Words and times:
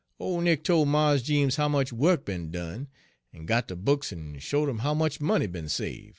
Ole 0.19 0.41
Nick 0.41 0.63
tol' 0.63 0.87
Mars 0.87 1.21
Jeems 1.21 1.57
how 1.57 1.67
much 1.67 1.93
wuk 1.93 2.25
be'n 2.25 2.49
done, 2.49 2.87
en 3.35 3.45
got 3.45 3.67
de 3.67 3.75
books 3.75 4.11
en 4.11 4.39
showed 4.39 4.67
'im 4.67 4.79
how 4.79 4.95
much 4.95 5.21
money 5.21 5.45
be'n 5.45 5.69
save'. 5.69 6.09